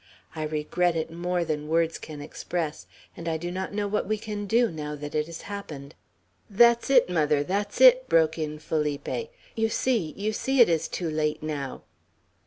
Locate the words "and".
3.15-3.29